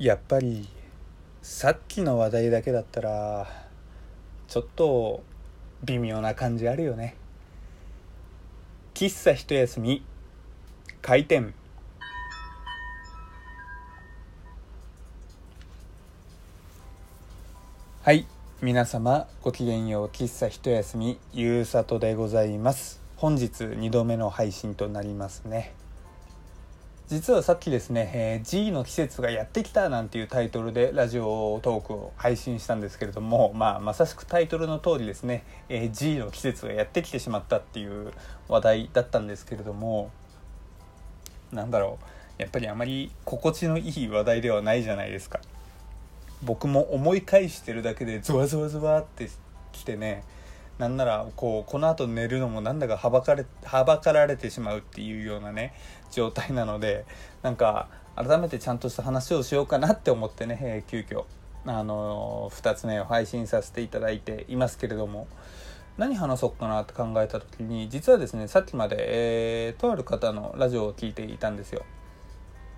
[0.00, 0.66] やっぱり
[1.42, 3.46] さっきの話題だけだったら
[4.48, 5.22] ちょっと
[5.84, 7.16] 微妙な感じあるよね。
[8.94, 10.02] 喫茶一休み
[11.02, 11.52] 開店。
[18.02, 18.26] はい
[18.62, 23.02] 皆様ごきげんよう喫茶一休みゆうさとでございます。
[23.16, 25.74] 本日2度目の配信となりますね。
[27.10, 38.12] 実はさっきですね、えー、G の季節がやってきたなんていうタイトルでラジオトークを配信したんですけれども、まあ、まさしくタイトルの通りですね、えー、G の季節がやってきてしまったっていう
[38.46, 40.12] 話題だったんですけれども
[41.50, 41.98] なんだろ
[42.38, 45.40] うやっぱりあまり心地のいい話題ではないじゃないですか。
[46.44, 49.28] 僕も思い返してるだけでゾワゾワゾワって
[49.72, 50.22] きてね
[50.80, 55.74] なんならこうこのあと寝るのもなんだかはばかれはばかられてしまうっていうようなね
[56.10, 57.04] 状態なので
[57.42, 61.24] なんか改めてちゃんとした話をしようかなって思ってね、えー、急遽
[61.66, 65.28] あのー、2つ目を配信させていただいていますけれども。
[65.98, 71.84] 何話そうかなって考えた時に実はですねさっきまで、えー、とある方のラジオを聴いていたんですよ。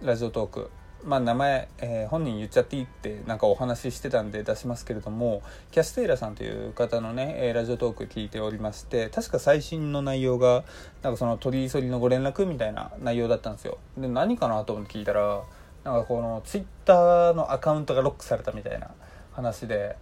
[0.01, 0.71] ラジオトーク。
[1.05, 10.64] まあ、名前、えー、本人言っちゃっていいってなんかお話ししてたんで出しますけれどもキャステイラさんという方のね、ラジオトーク聞いておりまして確か最新の内容が
[11.03, 15.42] なんかその取り急ぎのご連絡みたいな内容だったんですよで何かなと思って聞いたら
[15.84, 18.91] なんかこのツイッターのアカウントがロックされたみたいな
[19.33, 19.97] 話で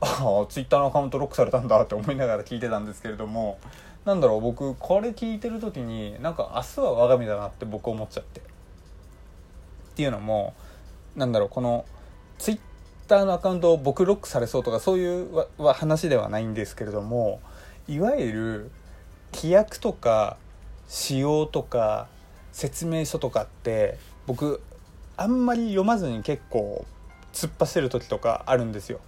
[0.00, 3.58] ああツイッターのアカウントロックされたんだって思いながら聞いてたんですけれども
[4.04, 8.55] なんだろう僕これ聞いてる時になんか明日は我が身だなって僕思っちゃって。
[9.96, 10.52] っていうのも
[11.16, 11.86] なんだろうこの
[12.36, 12.58] ツイッ
[13.08, 17.40] ターのアカウントを僕ロックされそうとかそういう話ではないんですけれども
[17.88, 18.70] いわゆる
[19.32, 20.36] 規約とか
[20.86, 22.08] 仕様とか
[22.52, 24.60] 説明書とかって僕
[25.16, 26.84] あんまり読まずに結構
[27.32, 29.00] 突っ走る時とかあるんですよ。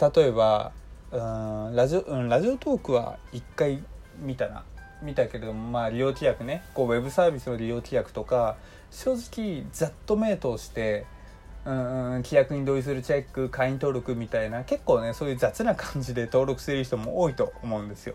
[0.00, 0.70] 例えば
[1.10, 3.82] うんラジオ、うん、ラジオトークは1回
[4.20, 4.62] 見たな
[5.02, 8.56] 見たけれども、まあ、利用規約ねこうウェブサービスの利用規約とか
[8.90, 11.06] 正直ざっと目通して
[11.64, 11.74] うん
[12.24, 18.14] 規約に同意するチェック会員登録みたいな結構ねそういう雑な感じで登録してる人も多いと思うんですよ。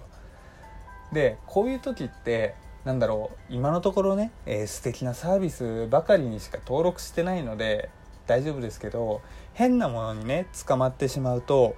[1.12, 7.90] でこういう時ってなんだろう今のところね、えー、素敵なサービスばかりにしか登録してないので
[8.26, 9.22] 大丈夫ですけど
[9.54, 11.76] 変なものにね捕まってしまうと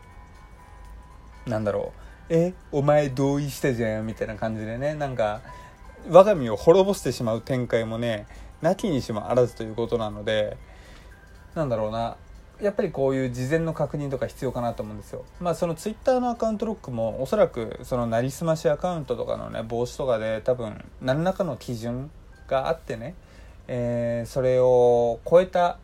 [1.45, 5.41] なんだろうえお前同意したじゃんみたいな感じでねなんか
[6.09, 8.27] 我が身を滅ぼしてしまう展開もね
[8.61, 10.57] なきにしもあらずということなので
[11.53, 12.17] なんだろうな
[12.61, 15.25] やっぱりこういう事前の確認とか必要かなと思うんですよ。
[15.41, 22.09] まあそのツイッターのアカウントロックもおそらくそのなりすましアカウントとかのね防止とかで多分何らかの基準
[22.47, 23.15] があってね、
[23.67, 25.79] えー、それを超えた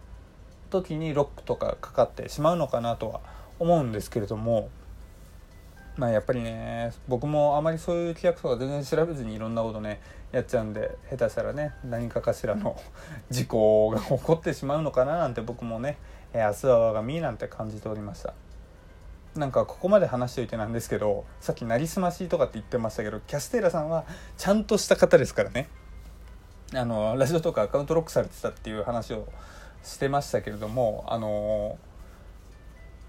[0.70, 3.20] 時にロックとかかかってしまうのかなとは
[3.60, 4.70] 思うんですけれども
[6.02, 10.02] まあやっぱりね僕もあまりそういう規約とか全然調べずにいろんなことね
[10.32, 12.76] やっちゃうんで下手したらね何かかしらの
[13.30, 16.00] 事故が起こってしまうのかななんて僕もね
[16.34, 18.34] え明日は我が身なんて感じておりました。
[19.36, 24.04] なんかここまで話しておいてなんですけどさっきなりすましとかって言ってましたけどキャステーラさんは
[24.38, 25.70] ちゃんとした方ですからね。
[26.74, 29.28] あのラジオとかアカウントロックされてたっていう話を
[29.84, 31.91] してましたけれどもあのー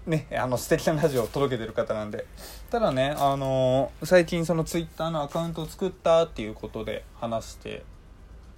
[0.05, 2.25] ね、あの素敵なラジオを届けてる方なんで
[2.69, 7.83] ただね、あのー、最近そのツイッターのアカウントを作ったっていうことで話して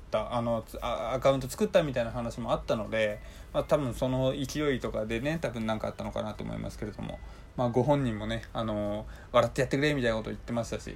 [0.10, 3.20] たあのアカウント作ったみたいな話もあったので、
[3.54, 7.20] まあ、多分その勢いとかでね多分何かあったのかなと思いますけれども、
[7.58, 10.96] まあ、ご本人もね、あのー、笑ってやってくれみたいなこと言ってましたし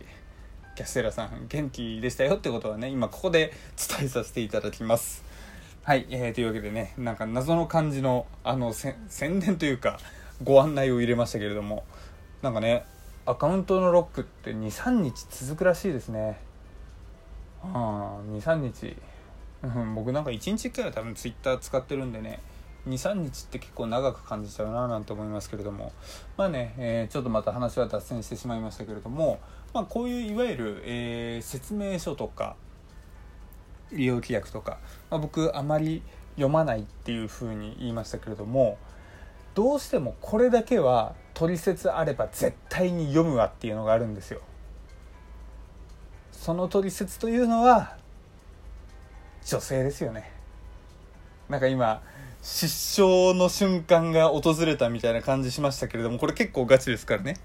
[0.75, 5.23] キャステラさん元気でしたよってことはね今ここで伝えさせていただきます。
[5.83, 8.95] はい、えー、というわけでねなんか謎の感じのあの宣
[9.39, 9.99] 伝というか
[10.44, 11.83] ご案内を入れましたけれども
[12.41, 12.85] なんかね
[13.25, 16.39] アカウントのロックって23日続くらしいですね。
[17.61, 18.95] 23日、
[19.61, 22.40] うん、僕なんか1日1回は多分 Twitter 使ってるんでね
[22.87, 25.91] 23日って結構長く感じちゃうななんて思いますけれども。
[26.37, 29.40] まあね、えー、ちょっとまた話は脱線してしまいましたけれども、
[29.73, 32.55] まあ、こういういわゆる、えー、説明書とか
[33.91, 34.79] 利用規約とか、
[35.09, 36.02] まあ、僕あまり
[36.35, 38.78] 読まないっていうふうに言いましたけれども
[39.59, 44.40] どうしてもこれだけは取説あれば絶対に読むわっていうのがあるんですよ。
[46.32, 47.97] その取説というのは
[49.46, 50.32] 女性ですよね。
[51.50, 52.02] なんか今
[52.41, 57.35] 失笑の瞬間が訪れたみたいな感じしましたけれどもこれ結構ガチですからね。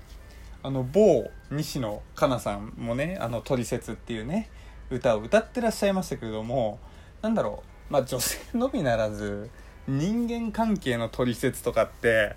[0.63, 4.49] あの某西野カナさんもね「あのトリセツ」っていうね
[4.89, 6.79] 歌を歌ってらっしゃいましたけれども
[7.23, 9.51] なんだろうまあ女性のみならず
[9.87, 12.37] 人間関係の取説とかって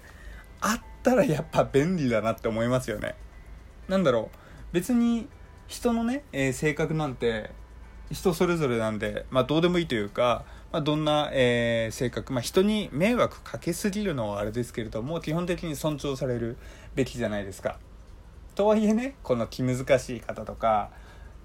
[0.62, 3.16] あったらやっぱ便利だなって思いますよね。
[3.88, 4.38] なんだろう
[4.74, 5.28] 別に
[5.68, 7.52] 人のね、えー、性格なんて
[8.12, 16.58] 人それぞれなんで、まあ、どうでもいいというか、まあ、どんな、えー、性格、まあ、人に迷惑かけすぎるのはあれですけれども基本的に尊重される
[16.96, 17.80] べきじゃないですか。
[18.56, 20.90] とはいえねこの気難しい方とか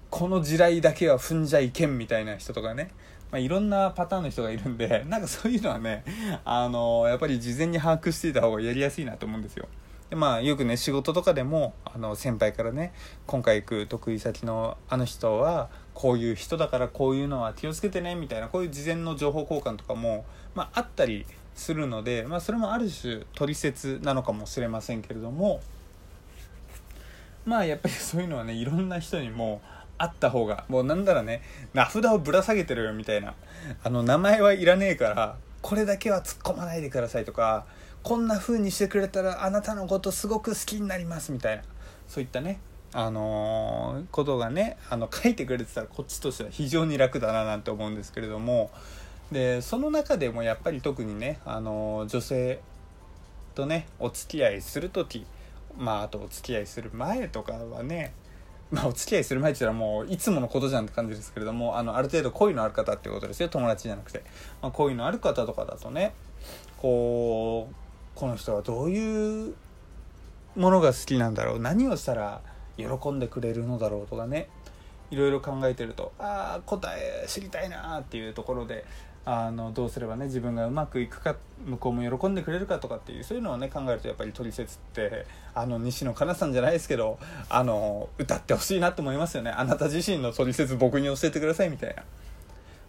[0.09, 2.91] この地雷だけは踏んじゃいけんみたいな人とかね、
[3.33, 6.03] まあ、いろんなパターンの人がいるんで なんかそういうのはね
[6.45, 9.67] あのやっぱり事前に把握していた方がやりやすいなと思うんですよ。
[10.11, 12.93] でまあよくね仕事とかでもあの先輩からね
[13.25, 21.25] 今回行く得意先のあの人はこういう人だからこういうのは気をつけてねみたいなこういう事前の情報交換とかも、まあ、あったり
[21.55, 25.59] するので、まあ、それもある種取説なのかもしれませんけれども
[27.45, 29.63] まあやっぱりそういうのはねいろんな人にも
[30.03, 31.41] あった方がもうなんだらね
[31.73, 33.35] 名札をぶら下げてるよみたいな
[33.83, 37.65] あの名前はいらねえからこれだけは突っ込まないでくださいとか
[38.03, 41.63] こんな風にしてくれたらあなたのことすごく好きになりますみたいな
[42.09, 42.59] そういったね
[42.91, 48.71] あのー、ことがねあの書いてくれてたらこっちとしては非常に楽だななんて思うんですけれども
[49.31, 52.59] でその中でもやっぱり特にね、あのー、女性
[53.55, 55.25] とねお付き合いする時
[55.77, 58.13] まああとお付き合いする前とかはね
[58.73, 63.49] まあお付き合いする前って言ったらもういつものことじゃんって感じですけれどもあのある程度恋のある方ってことですよ。
[63.49, 64.23] 友達じゃなくて、
[64.61, 66.13] まあ、恋のある方とかだとね
[66.77, 67.75] こう
[68.15, 69.53] この人はどういう
[70.55, 71.59] ものが好きなんだろう。
[71.59, 72.41] 何をしたら
[72.77, 74.49] 喜んでくれるのだろうとかね。
[75.11, 78.83] いろいろ考えてるとああ答え知りたいなっていうところで
[79.25, 81.35] あのどうすればね自分がうまくいくか
[81.65, 87.17] 向こうも喜んでくれるかとかっていうそういうのをね考えるとやっぱり「トリセツ」ってあの西野カナさんじゃないですけど
[87.49, 92.03] あの歌ってほしいなと思いますよねあなた自身のトリセツ僕に教えてくださいみたいな。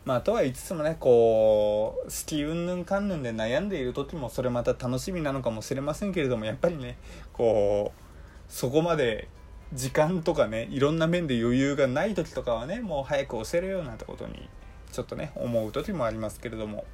[0.05, 6.99] まあ、とは言いつつもねこう好きうんぬんかんぬんで悩んでいる時もそれまた楽しみなのかもしれませんけれどもやっぱりね
[7.33, 9.29] こうそこまで
[9.73, 14.47] 時間とかねいろんな面で余裕がない時とかはねもう早く教えるようなことに
[14.95, 16.85] ちょっとね思う時もありますけれども。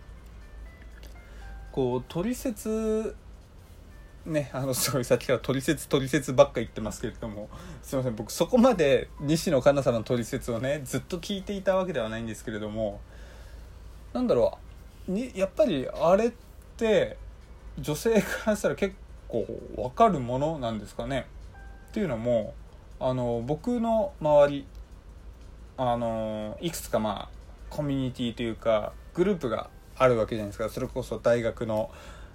[1.72, 3.14] こう取説
[4.26, 7.48] ねあの すごいさっきから取説取説ばっか言ってますけれども。
[7.82, 13.00] すいません僕そこまで西野カナさんの取説をねずっと聞いていたわけではないんですけれども。
[14.12, 14.58] なんだろ
[15.08, 16.32] うにやっぱりあれっ
[16.76, 17.16] て
[17.78, 18.96] 女性からしたら結
[19.28, 19.46] 構
[19.76, 21.26] 分かるものなんですかね？
[21.90, 22.54] っていうのも
[22.98, 24.66] あの僕の周り
[25.76, 27.39] あのいくつかまあ
[27.70, 31.90] コミュニティというかグループがあるわけじゃないですかそれこそ大学の、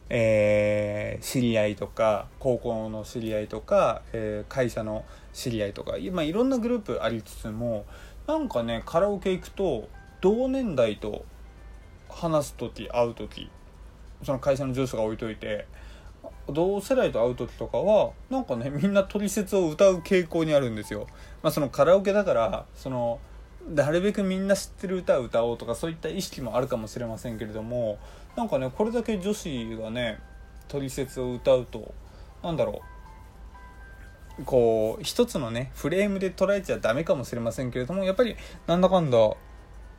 [0.10, 5.04] えー、知り合いとか高校の知り合いとか、えー、会社の
[5.34, 7.86] 知り合いとか今いろんなグループありつつも
[8.28, 9.90] なんかねカラオケ行くと
[10.22, 11.26] 同年代と
[12.10, 13.50] 話す時会う時
[14.24, 15.68] その会社の上司が置いといて
[16.48, 21.08] 同世代と会う時とかはなんかねみんな取説を歌う傾向にあるんですよ。
[21.44, 23.20] まあ、そのカラオケだからその
[23.68, 27.98] なるべくみんな知ってる歌を歌おうとかそういった意識もあるかもしれませんけれども
[28.36, 30.20] なんかねこれだけ女子がね
[30.68, 31.94] 取説を歌うと
[32.44, 32.82] なんだろ
[34.40, 38.36] うこう一つのねフレームで捉えちゃダメかもしれませんけれどもやっぱり
[38.68, 39.18] なんだかんだ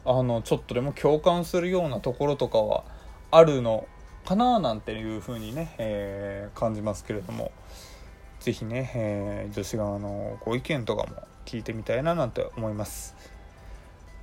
[0.04, 2.84] あのちょっとでも共感するようなところとかは
[3.30, 3.88] あるの
[4.24, 7.50] かななんていうふうにね、えー、感じますけれども
[8.40, 13.35] 是非ね、えー、女子側のご意見とかも聞いてみたいななんて思います。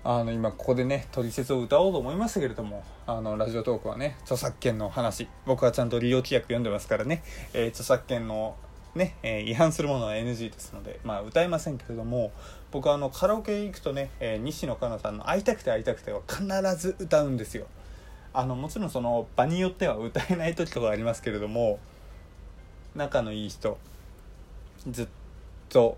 [0.05, 5.29] あの今ここでね取説を歌おうと思いましたけれどもあのラジオトークはね著作権の話。
[5.45, 8.55] 僕はちゃんと利用規約読んでますからね、えー、著作権の
[8.95, 12.31] ね、えー、違反するものは NG ですので、まあ、歌えませんけれども
[12.71, 16.45] 僕はあのカラオケ行くとね、えー、西野カナさんの「会いたくて会いたくて」は必
[16.75, 17.67] ず歌うんですよ。
[18.33, 21.79] あのもちろんその場によっては歌えない時とかありますけれども
[22.95, 23.77] 仲のいい人
[24.89, 25.07] ずっ
[25.69, 25.97] と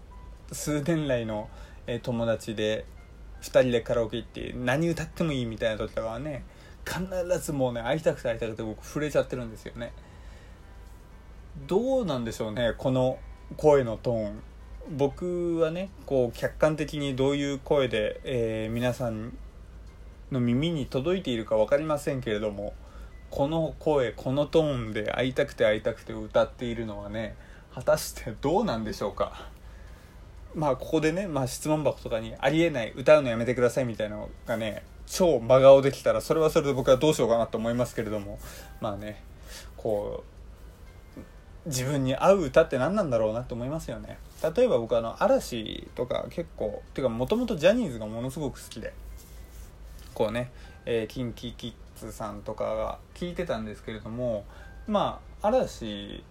[0.51, 1.49] 数年来の、
[2.03, 2.85] 友達で
[3.45, 6.43] 2人でカラオケ行って何歌ってもいいみたいな時とかはね
[6.85, 7.05] 必
[7.39, 9.91] ずもうね会いたくて会いたくて僕震えちゃってるんですよね。
[11.67, 13.17] どうなんでしょうねこの
[13.57, 14.39] 声のトーン。
[14.97, 19.35] 僕はねこう客観的にどういう声で、えー、皆さん
[20.31, 22.73] の耳に届いているか分かりませんけれども
[23.31, 27.35] この声このトーンで会いたくて会いたくて歌っているのはね
[27.73, 29.49] 果たしてどうなんでしょうか。
[30.55, 38.39] まあここでね、まあ、質問箱とかにありえない歌うのやめてくださいみたいなのがね超真顔できたらそれはそれで僕はどうしようかなと思いますけれども。
[38.81, 39.21] まあね
[39.77, 40.35] こう
[41.67, 44.19] 自分に合う歌って何なんだろうなと思いますよね。
[44.55, 48.93] 例えば僕あの嵐とか結構ていうかもともとジャニーズがものすごく好きで。
[50.13, 50.51] こうね、
[50.85, 54.45] えー、キンキキッズさんとかが聞いてたんですけれども
[54.87, 56.23] まあ嵐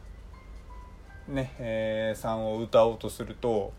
[1.28, 3.72] ね、えー、さんを歌おうとすると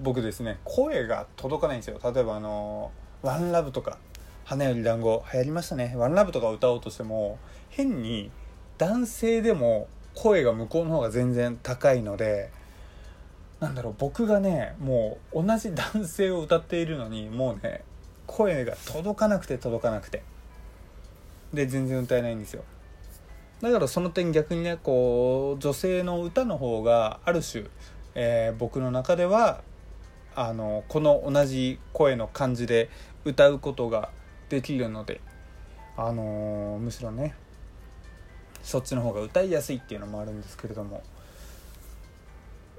[0.00, 2.00] 僕ですね声が届かないんですよ。
[2.02, 2.90] 例えばあの
[3.22, 3.98] 「ワンラブとか
[4.44, 7.38] 「花より団子流行りましたね「ワンラブとか歌おうとしても
[7.70, 8.30] 変に
[8.78, 12.50] 男性でも声が向こうの方が全然高いので
[13.60, 17.82] なんだろう僕がねもう同じ男性を歌っているのにもうね
[18.26, 20.22] 声が届かなくて届かなくて。
[21.52, 22.64] で全然歌えないんですよ。
[23.60, 27.64] だからその点逆にねこう女性の歌の方がある種、
[28.14, 29.62] えー、僕の中では
[30.34, 32.90] あのこの同じ声の感じで
[33.24, 34.10] 歌うことが
[34.48, 35.20] できるので
[35.96, 37.34] あの、むしろね
[38.62, 41.02] そっちの方が歌いやすいっていうのもあるんですけれども。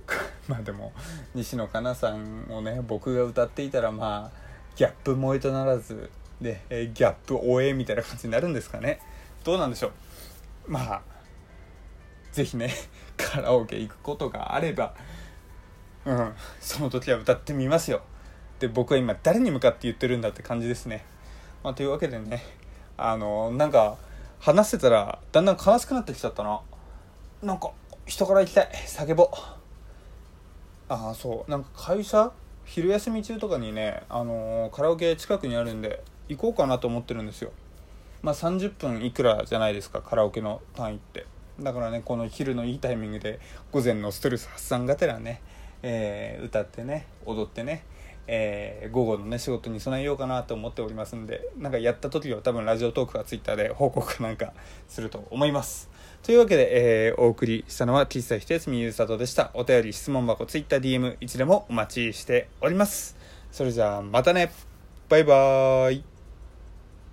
[0.47, 0.91] まあでも
[1.33, 4.37] 西野カナさんをね僕が歌っていたらまあ
[4.75, 6.09] ギャップ萌えとならず
[6.41, 8.99] で、えギャップ応援みたいな感じになるんですかね。
[9.45, 9.91] どうなんでしょう。
[10.67, 11.01] まあ
[12.33, 12.69] 是非ね
[13.15, 14.95] カラオケ行くことがあれば
[16.05, 16.33] うん。
[16.59, 18.01] その時は歌ってみますよ。
[18.59, 21.03] で僕は今誰に向かって言ってるんだって感じですね、
[21.63, 22.41] まあ、というわけでね
[22.95, 23.97] あのなんか
[24.39, 26.61] 話してたらだんだん悲しくなってきちゃったな。
[27.41, 27.71] なんか
[28.05, 28.69] 人から行きたい。
[28.87, 29.27] 叫ぼう。
[30.89, 31.51] ああそう。
[31.51, 32.31] なんか会社
[32.65, 37.51] 昼休み中とかにね、あのー、カラオケ近くにあるんで行こうかなと思ってるんですよ。
[38.21, 41.25] まあ30分いくらじゃないですかカラオケの単位って。
[41.59, 43.39] だからねこの昼のいいタイミングで
[43.71, 45.41] 午前のストレス発散がてらね、
[45.83, 47.83] えー、歌ってね踊ってね
[48.27, 54.53] えー、午後のね仕事に備えようかなと思っておりますんでなんかやった時は多分ラジオトークが Twitter で報告かなんか
[54.87, 55.89] すると思います。
[56.21, 59.51] というわけで、えー、お送りしたのは喫茶ひとやすみゆうさとでした。
[59.53, 63.17] お便り質問箱 TwitterDM いつでもお待ちしております。
[63.51, 64.51] それじゃあまたね。
[65.09, 66.12] バイバーイ。